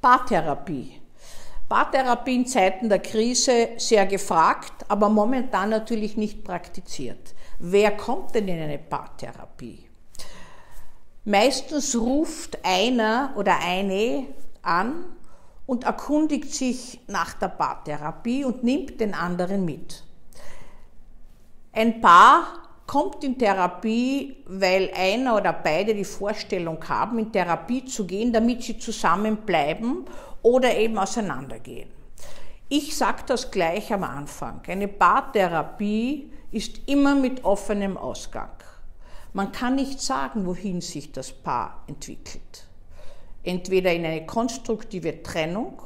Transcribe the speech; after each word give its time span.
Paartherapie. 0.00 1.00
Paartherapie 1.68 2.34
in 2.34 2.46
Zeiten 2.46 2.88
der 2.88 3.00
Krise 3.00 3.68
sehr 3.76 4.06
gefragt, 4.06 4.72
aber 4.88 5.08
momentan 5.10 5.68
natürlich 5.68 6.16
nicht 6.16 6.42
praktiziert. 6.42 7.34
Wer 7.58 7.96
kommt 7.96 8.34
denn 8.34 8.48
in 8.48 8.60
eine 8.62 8.78
Paartherapie? 8.78 9.86
Meistens 11.24 11.94
ruft 11.94 12.58
einer 12.64 13.34
oder 13.36 13.58
eine 13.60 14.26
an 14.62 15.04
und 15.66 15.84
erkundigt 15.84 16.54
sich 16.54 17.00
nach 17.06 17.34
der 17.34 17.48
Paartherapie 17.48 18.44
und 18.44 18.64
nimmt 18.64 19.00
den 19.00 19.12
anderen 19.12 19.66
mit. 19.66 20.02
Ein 21.72 22.00
Paar 22.00 22.69
kommt 22.90 23.22
in 23.22 23.38
Therapie, 23.38 24.38
weil 24.46 24.90
einer 24.96 25.36
oder 25.36 25.52
beide 25.52 25.94
die 25.94 26.02
Vorstellung 26.02 26.82
haben, 26.88 27.20
in 27.20 27.30
Therapie 27.30 27.84
zu 27.84 28.04
gehen, 28.04 28.32
damit 28.32 28.64
sie 28.64 28.80
zusammenbleiben 28.80 30.06
oder 30.42 30.76
eben 30.76 30.98
auseinandergehen. 30.98 31.88
Ich 32.68 32.96
sage 32.96 33.22
das 33.28 33.52
gleich 33.52 33.92
am 33.92 34.02
Anfang. 34.02 34.62
Eine 34.66 34.88
Paartherapie 34.88 36.32
ist 36.50 36.88
immer 36.88 37.14
mit 37.14 37.44
offenem 37.44 37.96
Ausgang. 37.96 38.50
Man 39.34 39.52
kann 39.52 39.76
nicht 39.76 40.00
sagen, 40.00 40.44
wohin 40.44 40.80
sich 40.80 41.12
das 41.12 41.30
Paar 41.30 41.84
entwickelt. 41.86 42.66
Entweder 43.44 43.92
in 43.92 44.04
eine 44.04 44.26
konstruktive 44.26 45.22
Trennung 45.22 45.80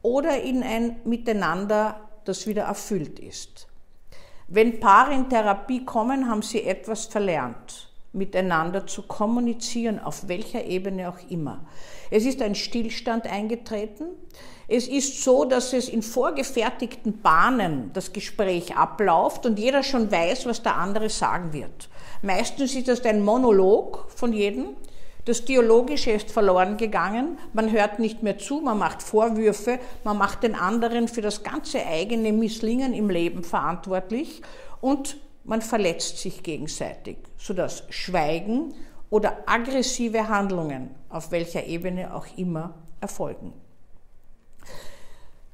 oder 0.00 0.40
in 0.40 0.62
ein 0.62 0.98
Miteinander, 1.04 2.02
das 2.24 2.46
wieder 2.46 2.62
erfüllt 2.62 3.18
ist. 3.18 3.66
Wenn 4.48 4.78
Paare 4.78 5.12
in 5.12 5.28
Therapie 5.28 5.84
kommen, 5.84 6.28
haben 6.28 6.42
sie 6.42 6.62
etwas 6.62 7.06
verlernt, 7.06 7.90
miteinander 8.12 8.86
zu 8.86 9.02
kommunizieren, 9.02 9.98
auf 9.98 10.28
welcher 10.28 10.64
Ebene 10.64 11.08
auch 11.08 11.18
immer. 11.28 11.66
Es 12.12 12.24
ist 12.24 12.40
ein 12.40 12.54
Stillstand 12.54 13.26
eingetreten. 13.26 14.06
Es 14.68 14.86
ist 14.86 15.24
so, 15.24 15.44
dass 15.44 15.72
es 15.72 15.88
in 15.88 16.02
vorgefertigten 16.02 17.20
Bahnen 17.22 17.90
das 17.92 18.12
Gespräch 18.12 18.76
abläuft 18.76 19.46
und 19.46 19.58
jeder 19.58 19.82
schon 19.82 20.12
weiß, 20.12 20.46
was 20.46 20.62
der 20.62 20.76
andere 20.76 21.10
sagen 21.10 21.52
wird. 21.52 21.88
Meistens 22.22 22.76
ist 22.76 22.86
das 22.86 23.04
ein 23.04 23.24
Monolog 23.24 24.06
von 24.14 24.32
jedem. 24.32 24.76
Das 25.26 25.44
Dialogische 25.44 26.12
ist 26.12 26.30
verloren 26.30 26.76
gegangen. 26.76 27.36
Man 27.52 27.72
hört 27.72 27.98
nicht 27.98 28.22
mehr 28.22 28.38
zu, 28.38 28.60
man 28.60 28.78
macht 28.78 29.02
Vorwürfe, 29.02 29.80
man 30.04 30.16
macht 30.16 30.44
den 30.44 30.54
anderen 30.54 31.08
für 31.08 31.20
das 31.20 31.42
ganze 31.42 31.84
eigene 31.84 32.32
Misslingen 32.32 32.94
im 32.94 33.10
Leben 33.10 33.42
verantwortlich 33.42 34.40
und 34.80 35.18
man 35.42 35.62
verletzt 35.62 36.18
sich 36.18 36.44
gegenseitig, 36.44 37.16
sodass 37.38 37.82
Schweigen 37.90 38.72
oder 39.10 39.38
aggressive 39.46 40.28
Handlungen 40.28 40.94
auf 41.08 41.32
welcher 41.32 41.64
Ebene 41.64 42.14
auch 42.14 42.26
immer 42.36 42.74
erfolgen. 43.00 43.52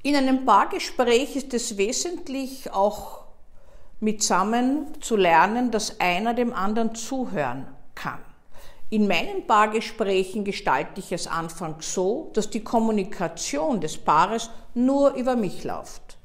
In 0.02 0.16
einem 0.16 0.44
Paargespräch 0.44 1.34
ist 1.34 1.54
es 1.54 1.78
wesentlich 1.78 2.70
auch 2.70 3.24
mitsammen 4.00 4.88
zu 5.00 5.16
lernen, 5.16 5.70
dass 5.70 5.98
einer 5.98 6.34
dem 6.34 6.52
anderen 6.52 6.94
zuhören 6.94 7.68
kann. 7.94 8.20
In 8.92 9.06
meinen 9.06 9.46
Paargesprächen 9.46 10.44
gestalte 10.44 11.00
ich 11.00 11.12
es 11.12 11.26
anfangs 11.26 11.94
so, 11.94 12.30
dass 12.34 12.50
die 12.50 12.62
Kommunikation 12.62 13.80
des 13.80 13.96
Paares 13.96 14.50
nur 14.74 15.14
über 15.14 15.34
mich 15.34 15.64
läuft. 15.64 16.18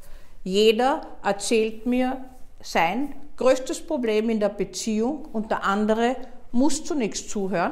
Jeder 0.44 1.00
erzählt 1.24 1.86
mir 1.86 2.26
sein 2.60 3.16
größtes 3.38 3.88
Problem 3.88 4.30
in 4.30 4.42
der 4.42 4.50
Beziehung 4.50 5.24
und 5.32 5.50
der 5.50 5.64
andere 5.64 6.18
muss 6.52 6.84
zunächst 6.84 7.30
zuhören 7.30 7.72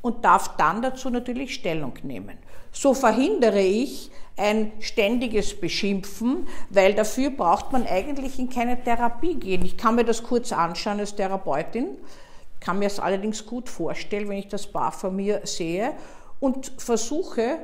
und 0.00 0.24
darf 0.24 0.56
dann 0.56 0.80
dazu 0.80 1.10
natürlich 1.10 1.52
Stellung 1.52 1.92
nehmen. 2.02 2.38
So 2.72 2.94
verhindere 2.94 3.60
ich 3.60 4.10
ein 4.38 4.72
ständiges 4.80 5.60
Beschimpfen, 5.60 6.48
weil 6.70 6.94
dafür 6.94 7.28
braucht 7.28 7.70
man 7.70 7.86
eigentlich 7.86 8.38
in 8.38 8.48
keine 8.48 8.82
Therapie 8.82 9.34
gehen. 9.34 9.62
Ich 9.62 9.76
kann 9.76 9.94
mir 9.94 10.06
das 10.06 10.22
kurz 10.22 10.52
anschauen 10.52 11.00
als 11.00 11.16
Therapeutin, 11.16 11.98
kann 12.62 12.78
mir 12.78 12.86
es 12.86 13.00
allerdings 13.00 13.44
gut 13.44 13.68
vorstellen, 13.68 14.28
wenn 14.28 14.38
ich 14.38 14.48
das 14.48 14.66
Paar 14.66 14.92
von 14.92 15.14
mir 15.14 15.42
sehe 15.44 15.94
und 16.40 16.72
versuche 16.78 17.58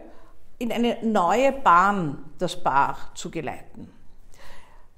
in 0.58 0.72
eine 0.72 0.98
neue 1.02 1.52
Bahn 1.52 2.24
das 2.38 2.62
Paar 2.62 2.96
zu 3.14 3.30
geleiten. 3.30 3.92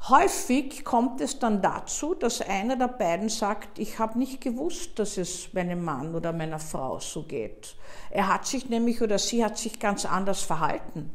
Häufig 0.08 0.82
kommt 0.82 1.20
es 1.20 1.38
dann 1.38 1.60
dazu, 1.60 2.14
dass 2.14 2.40
einer 2.40 2.76
der 2.76 2.88
beiden 2.88 3.28
sagt, 3.28 3.78
ich 3.78 3.98
habe 3.98 4.18
nicht 4.18 4.40
gewusst, 4.40 4.98
dass 4.98 5.18
es 5.18 5.52
meinem 5.52 5.84
Mann 5.84 6.14
oder 6.14 6.32
meiner 6.32 6.58
Frau 6.58 6.98
so 7.00 7.24
geht. 7.24 7.76
Er 8.08 8.28
hat 8.28 8.46
sich 8.46 8.70
nämlich 8.70 9.02
oder 9.02 9.18
sie 9.18 9.44
hat 9.44 9.58
sich 9.58 9.78
ganz 9.78 10.06
anders 10.06 10.40
verhalten. 10.40 11.10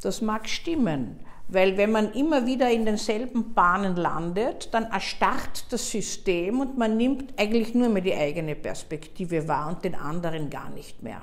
Das 0.00 0.20
mag 0.20 0.48
stimmen, 0.48 1.18
weil 1.48 1.76
wenn 1.76 1.92
man 1.92 2.12
immer 2.12 2.46
wieder 2.46 2.70
in 2.70 2.84
denselben 2.84 3.52
Bahnen 3.52 3.96
landet, 3.96 4.72
dann 4.72 4.84
erstarrt 4.84 5.66
das 5.70 5.90
System 5.90 6.60
und 6.60 6.78
man 6.78 6.96
nimmt 6.96 7.38
eigentlich 7.38 7.74
nur 7.74 7.88
mehr 7.88 8.02
die 8.02 8.14
eigene 8.14 8.54
Perspektive 8.54 9.46
wahr 9.46 9.68
und 9.68 9.84
den 9.84 9.94
anderen 9.94 10.48
gar 10.48 10.70
nicht 10.70 11.02
mehr. 11.02 11.22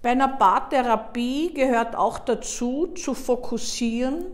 Bei 0.00 0.10
einer 0.10 0.28
Paartherapie 0.28 1.54
gehört 1.54 1.96
auch 1.96 2.18
dazu, 2.18 2.88
zu 2.94 3.14
fokussieren 3.14 4.26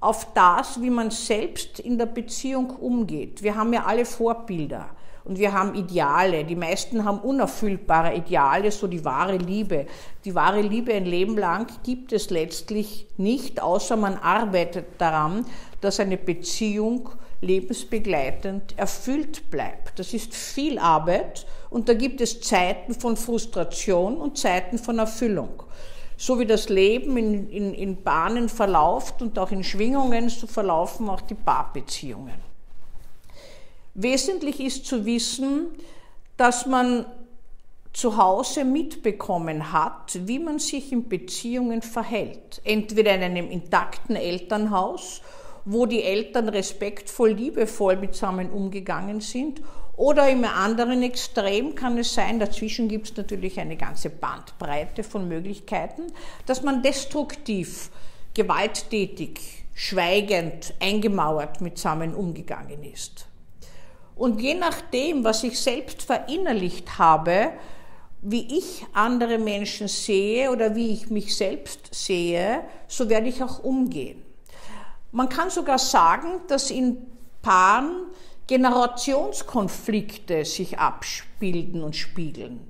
auf 0.00 0.32
das, 0.32 0.80
wie 0.80 0.90
man 0.90 1.10
selbst 1.10 1.78
in 1.78 1.98
der 1.98 2.06
Beziehung 2.06 2.70
umgeht. 2.70 3.42
Wir 3.42 3.54
haben 3.54 3.72
ja 3.72 3.84
alle 3.84 4.06
Vorbilder 4.06 4.88
und 5.24 5.38
wir 5.38 5.52
haben 5.52 5.74
Ideale. 5.74 6.44
Die 6.44 6.56
meisten 6.56 7.04
haben 7.04 7.18
unerfüllbare 7.18 8.14
Ideale, 8.14 8.70
so 8.70 8.86
die 8.86 9.04
wahre 9.04 9.36
Liebe. 9.36 9.86
Die 10.24 10.34
wahre 10.34 10.62
Liebe 10.62 10.92
ein 10.94 11.04
Leben 11.04 11.36
lang 11.36 11.66
gibt 11.82 12.12
es 12.12 12.30
letztlich 12.30 13.06
nicht, 13.16 13.62
außer 13.62 13.96
man 13.96 14.16
arbeitet 14.16 14.86
daran, 14.98 15.44
dass 15.80 16.00
eine 16.00 16.16
Beziehung 16.16 17.10
lebensbegleitend 17.40 18.78
erfüllt 18.78 19.50
bleibt. 19.50 19.98
Das 19.98 20.12
ist 20.12 20.34
viel 20.34 20.78
Arbeit 20.78 21.46
und 21.70 21.88
da 21.88 21.94
gibt 21.94 22.20
es 22.20 22.40
Zeiten 22.40 22.94
von 22.94 23.16
Frustration 23.16 24.16
und 24.16 24.38
Zeiten 24.38 24.78
von 24.78 24.98
Erfüllung. 24.98 25.62
So 26.16 26.38
wie 26.38 26.44
das 26.44 26.68
Leben 26.68 27.16
in, 27.16 27.48
in, 27.48 27.72
in 27.72 28.02
Bahnen 28.02 28.50
verläuft 28.50 29.22
und 29.22 29.38
auch 29.38 29.50
in 29.50 29.64
Schwingungen, 29.64 30.28
so 30.28 30.46
verlaufen 30.46 31.08
auch 31.08 31.22
die 31.22 31.34
Paarbeziehungen. 31.34 32.49
Wesentlich 33.94 34.60
ist 34.60 34.86
zu 34.86 35.04
wissen, 35.04 35.66
dass 36.36 36.66
man 36.66 37.06
zu 37.92 38.16
Hause 38.16 38.64
mitbekommen 38.64 39.72
hat, 39.72 40.26
wie 40.26 40.38
man 40.38 40.58
sich 40.58 40.92
in 40.92 41.08
Beziehungen 41.08 41.82
verhält. 41.82 42.60
Entweder 42.64 43.14
in 43.14 43.22
einem 43.22 43.50
intakten 43.50 44.14
Elternhaus, 44.14 45.22
wo 45.64 45.86
die 45.86 46.02
Eltern 46.02 46.48
respektvoll, 46.48 47.32
liebevoll 47.32 47.96
mitsammen 47.96 48.50
umgegangen 48.50 49.20
sind, 49.20 49.60
oder 49.96 50.30
im 50.30 50.44
anderen 50.44 51.02
Extrem 51.02 51.74
kann 51.74 51.98
es 51.98 52.14
sein, 52.14 52.38
dazwischen 52.38 52.88
gibt 52.88 53.10
es 53.10 53.16
natürlich 53.18 53.60
eine 53.60 53.76
ganze 53.76 54.08
Bandbreite 54.08 55.02
von 55.02 55.28
Möglichkeiten, 55.28 56.06
dass 56.46 56.62
man 56.62 56.82
destruktiv, 56.82 57.90
gewalttätig, 58.32 59.66
schweigend, 59.74 60.72
eingemauert 60.80 61.60
mitsammen 61.60 62.14
umgegangen 62.14 62.82
ist. 62.82 63.26
Und 64.20 64.42
je 64.42 64.52
nachdem, 64.52 65.24
was 65.24 65.42
ich 65.44 65.58
selbst 65.58 66.02
verinnerlicht 66.02 66.98
habe, 66.98 67.52
wie 68.20 68.58
ich 68.58 68.84
andere 68.92 69.38
Menschen 69.38 69.88
sehe 69.88 70.50
oder 70.50 70.74
wie 70.76 70.92
ich 70.92 71.08
mich 71.08 71.34
selbst 71.34 71.88
sehe, 71.94 72.60
so 72.86 73.08
werde 73.08 73.30
ich 73.30 73.42
auch 73.42 73.64
umgehen. 73.64 74.22
Man 75.10 75.30
kann 75.30 75.48
sogar 75.48 75.78
sagen, 75.78 76.42
dass 76.48 76.70
in 76.70 76.98
Paaren 77.40 78.08
Generationskonflikte 78.46 80.44
sich 80.44 80.78
abbilden 80.78 81.82
und 81.82 81.96
spiegeln. 81.96 82.69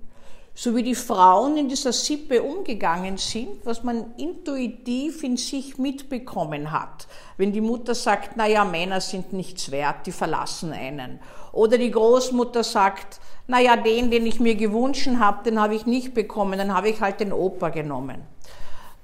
So 0.62 0.76
wie 0.76 0.82
die 0.82 0.94
Frauen 0.94 1.56
in 1.56 1.70
dieser 1.70 1.94
Sippe 1.94 2.42
umgegangen 2.42 3.16
sind, 3.16 3.64
was 3.64 3.82
man 3.82 4.12
intuitiv 4.18 5.22
in 5.22 5.38
sich 5.38 5.78
mitbekommen 5.78 6.70
hat. 6.70 7.08
Wenn 7.38 7.50
die 7.50 7.62
Mutter 7.62 7.94
sagt, 7.94 8.32
na 8.36 8.46
ja, 8.46 8.66
Männer 8.66 9.00
sind 9.00 9.32
nichts 9.32 9.70
wert, 9.70 10.04
die 10.04 10.12
verlassen 10.12 10.74
einen. 10.74 11.18
Oder 11.52 11.78
die 11.78 11.90
Großmutter 11.90 12.62
sagt, 12.62 13.20
na 13.46 13.58
ja, 13.58 13.74
den, 13.74 14.10
den 14.10 14.26
ich 14.26 14.38
mir 14.38 14.54
gewünscht 14.54 15.08
habe, 15.18 15.44
den 15.44 15.58
habe 15.58 15.74
ich 15.74 15.86
nicht 15.86 16.12
bekommen, 16.12 16.58
dann 16.58 16.74
habe 16.74 16.90
ich 16.90 17.00
halt 17.00 17.20
den 17.20 17.32
Opa 17.32 17.70
genommen. 17.70 18.20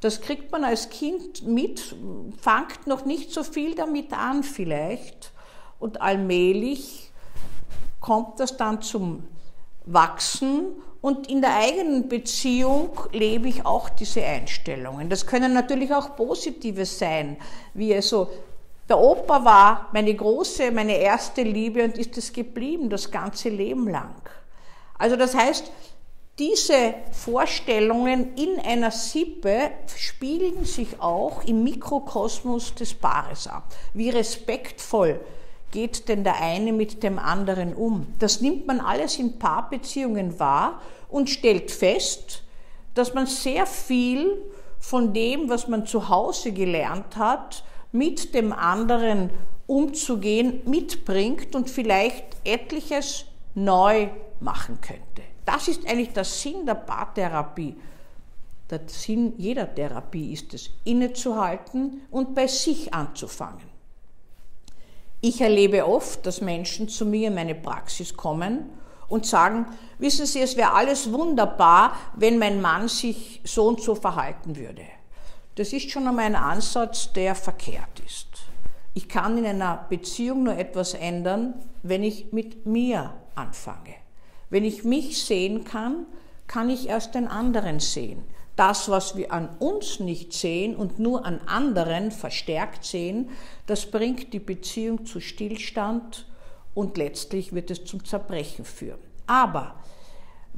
Das 0.03 0.21
kriegt 0.21 0.53
man 0.53 0.63
als 0.63 0.91
Kind 0.91 1.47
mit, 1.47 1.97
fangt 2.39 2.87
noch 2.87 3.07
nicht 3.07 3.33
so 3.33 3.43
viel 3.43 3.75
damit 3.75 4.13
an 4.13 4.43
vielleicht 4.43 5.33
und 5.79 6.03
allmählich 6.03 7.11
kommt 7.99 8.41
das 8.41 8.59
dann 8.59 8.83
zum 8.83 9.23
Wachsen 9.87 10.83
und 11.07 11.31
in 11.31 11.41
der 11.41 11.55
eigenen 11.55 12.09
Beziehung 12.09 12.91
lebe 13.13 13.47
ich 13.47 13.65
auch 13.65 13.89
diese 13.89 14.25
Einstellungen. 14.25 15.09
Das 15.09 15.25
können 15.25 15.55
natürlich 15.55 15.95
auch 15.95 16.17
positive 16.17 16.85
sein, 16.85 17.37
wie 17.75 17.95
also 17.95 18.29
der 18.89 18.99
Opa 18.99 19.45
war 19.45 19.89
meine 19.93 20.13
große, 20.13 20.73
meine 20.73 20.97
erste 20.97 21.45
Liebe 21.45 21.85
und 21.85 21.97
ist 21.97 22.19
es 22.19 22.33
geblieben 22.33 22.91
das 22.91 23.09
ganze 23.09 23.51
Leben 23.51 23.89
lang. 23.89 24.21
Also 24.99 25.15
das 25.15 25.37
heißt, 25.37 25.71
Diese 26.39 26.93
Vorstellungen 27.13 28.35
in 28.37 28.61
einer 28.61 28.91
Sippe 28.91 29.71
spiegeln 29.97 30.67
sich 30.67 31.01
auch 31.01 31.43
im 31.45 31.65
Mikrokosmos 31.65 32.75
des 32.75 32.93
Paares 32.93 33.47
ab. 33.47 33.75
Wie 33.95 34.11
respektvoll 34.11 35.19
geht 35.77 36.09
denn 36.09 36.25
der 36.25 36.41
eine 36.41 36.73
mit 36.73 37.03
dem 37.03 37.19
anderen 37.19 37.75
um? 37.75 38.07
Das 38.19 38.41
nimmt 38.41 38.67
man 38.67 38.81
alles 38.81 39.19
in 39.19 39.39
Paarbeziehungen 39.39 40.41
wahr 40.41 40.81
und 41.11 41.29
stellt 41.29 41.71
fest, 41.71 42.45
dass 42.95 43.13
man 43.13 43.27
sehr 43.27 43.67
viel 43.67 44.43
von 44.79 45.13
dem, 45.13 45.51
was 45.51 45.69
man 45.69 45.85
zu 45.85 46.09
Hause 46.09 46.53
gelernt 46.53 47.19
hat, 47.19 47.63
mit 47.93 48.33
dem 48.33 48.55
anderen 48.55 49.29
umzugehen, 49.67 50.63
mitbringt 50.65 51.55
und 51.55 51.69
vielleicht 51.69 52.25
etliches 52.45 53.27
neu 53.55 54.09
machen 54.41 54.81
könnte. 54.81 55.29
Das 55.45 55.69
ist 55.69 55.87
eigentlich 55.87 56.15
der 56.15 56.25
Sinn 56.25 56.65
der 56.65 56.77
Paartherapie. 56.77 57.77
Der 58.71 58.81
Sinn 58.87 59.35
jeder 59.37 59.75
Therapie 59.75 60.33
ist 60.33 60.55
es, 60.55 60.71
innezuhalten 60.85 62.01
und 62.11 62.35
bei 62.35 62.47
sich 62.47 62.95
anzufangen. 62.95 63.76
Ich 65.21 65.41
erlebe 65.41 65.87
oft, 65.87 66.27
dass 66.27 66.41
Menschen 66.41 66.89
zu 66.89 67.07
mir 67.07 67.29
in 67.29 67.35
meine 67.35 67.55
Praxis 67.55 68.17
kommen 68.17 68.71
und 69.09 69.27
sagen, 69.27 69.67
wissen 69.99 70.27
Sie, 70.27 70.41
es 70.41 70.57
wäre 70.57 70.73
alles 70.73 71.13
wunderbar, 71.13 71.97
wenn 72.15 72.39
mein 72.39 72.61
Mann 72.61 72.89
sich 72.89 73.41
so 73.45 73.69
und 73.69 73.81
so 73.81 73.95
verhalten 73.95 74.57
würde. 74.57 74.83
Das 75.55 75.73
ist 75.73 75.91
schon 75.91 76.07
einmal 76.07 76.27
ein 76.27 76.37
Ansatz, 76.37 77.13
der 77.13 77.35
verkehrt 77.35 78.01
ist. 78.05 78.29
Ich 78.93 79.09
kann 79.09 79.39
in 79.39 79.47
einer 79.47 79.87
Beziehung 79.89 80.45
nur 80.45 80.57
etwas 80.57 80.95
ändern, 80.95 81.55
wenn 81.83 82.03
ich 82.03 82.33
mit 82.33 82.67
mir 82.67 83.15
anfange. 83.35 83.95
Wenn 84.51 84.65
ich 84.65 84.85
mich 84.85 85.23
sehen 85.23 85.65
kann, 85.65 86.07
kann 86.47 86.71
ich 86.71 86.89
erst 86.89 87.15
den 87.15 87.27
anderen 87.27 87.81
sehen. 87.81 88.25
Das, 88.57 88.89
was 88.89 89.17
wir 89.17 89.33
an 89.33 89.51
uns 89.59 90.01
nicht 90.01 90.33
sehen 90.33 90.75
und 90.75 90.99
nur 90.99 91.27
an 91.27 91.41
anderen 91.47 92.11
verstärkt 92.11 92.85
sehen, 92.85 93.29
das 93.67 93.91
bringt 93.91 94.33
die 94.33 94.41
Beziehung 94.41 95.05
zu 95.05 95.21
Stillstand 95.21 96.27
und 96.75 96.97
letztlich 96.97 97.53
wird 97.53 97.71
es 97.71 97.85
zum 97.85 98.05
Zerbrechen 98.05 98.65
führen. 98.65 98.99
Aber 99.27 99.77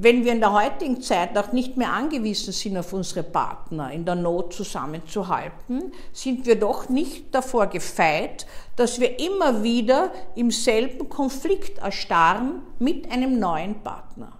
wenn 0.01 0.23
wir 0.23 0.31
in 0.31 0.39
der 0.39 0.53
heutigen 0.53 1.01
Zeit 1.01 1.37
auch 1.37 1.51
nicht 1.51 1.75
mehr 1.75 1.91
angewiesen 1.91 2.53
sind 2.53 2.77
auf 2.77 2.93
unsere 2.93 3.21
Partner, 3.21 3.91
in 3.91 4.05
der 4.05 4.15
Not 4.15 4.53
zusammenzuhalten, 4.53 5.91
sind 6.13 6.45
wir 6.45 6.57
doch 6.57 6.87
nicht 6.87 7.35
davor 7.35 7.67
gefeit, 7.67 8.47
dass 8.77 9.01
wir 9.01 9.19
immer 9.19 9.61
wieder 9.61 10.13
im 10.35 10.51
selben 10.51 11.09
Konflikt 11.09 11.79
erstarren 11.79 12.61
mit 12.79 13.11
einem 13.11 13.39
neuen 13.39 13.83
Partner. 13.83 14.38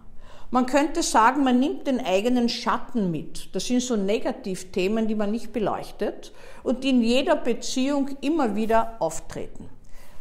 Man 0.52 0.66
könnte 0.66 1.04
sagen, 1.04 1.44
man 1.44 1.60
nimmt 1.60 1.86
den 1.86 2.04
eigenen 2.04 2.50
Schatten 2.50 3.12
mit. 3.12 3.54
Das 3.54 3.68
sind 3.68 3.82
so 3.82 3.96
Negativthemen, 3.96 5.08
die 5.08 5.16
man 5.16 5.30
nicht 5.30 5.54
beleuchtet 5.54 6.32
und 6.64 6.84
die 6.84 6.90
in 6.90 7.04
jeder 7.04 7.36
Beziehung 7.36 8.18
immer 8.22 8.56
wieder 8.56 8.96
auftreten. 9.00 9.70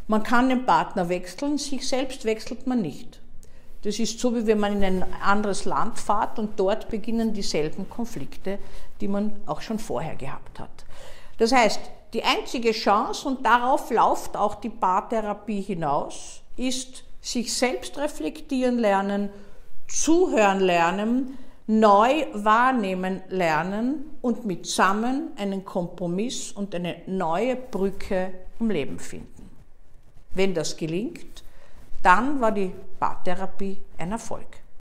Man 0.07 0.21
kann 0.23 0.49
den 0.49 0.65
Partner 0.65 1.09
wechseln, 1.09 1.57
sich 1.57 1.87
selbst 1.87 2.25
wechselt 2.25 2.67
man 2.67 2.81
nicht. 2.81 3.19
Das 3.83 3.97
ist 3.97 4.19
so, 4.19 4.35
wie 4.35 4.45
wenn 4.45 4.59
man 4.59 4.73
in 4.73 4.83
ein 4.83 5.05
anderes 5.23 5.65
Land 5.65 5.97
fährt 5.97 6.37
und 6.37 6.59
dort 6.59 6.89
beginnen 6.89 7.33
dieselben 7.33 7.89
Konflikte, 7.89 8.59
die 9.01 9.07
man 9.07 9.39
auch 9.45 9.61
schon 9.61 9.79
vorher 9.79 10.15
gehabt 10.15 10.59
hat. 10.59 10.85
Das 11.37 11.51
heißt, 11.51 11.79
die 12.13 12.23
einzige 12.23 12.71
Chance, 12.71 13.27
und 13.27 13.45
darauf 13.45 13.89
läuft 13.89 14.35
auch 14.35 14.55
die 14.55 14.69
Paartherapie 14.69 15.61
hinaus, 15.61 16.41
ist 16.57 17.03
sich 17.21 17.53
selbst 17.53 17.97
reflektieren 17.97 18.77
lernen, 18.77 19.29
zuhören 19.89 20.59
lernen, 20.59 21.37
neu 21.67 22.25
wahrnehmen 22.33 23.21
lernen 23.29 24.05
und 24.21 24.45
mitsammen 24.45 25.31
einen 25.35 25.65
Kompromiss 25.65 26.51
und 26.51 26.73
eine 26.73 27.01
neue 27.05 27.55
Brücke 27.55 28.33
im 28.59 28.69
Leben 28.69 28.99
finden. 28.99 29.49
Wenn 30.33 30.53
das 30.53 30.77
gelingt, 30.77 31.43
dann 32.01 32.39
war 32.39 32.51
die 32.51 32.71
Paartherapie 32.99 33.77
ein 33.97 34.11
Erfolg. 34.11 34.58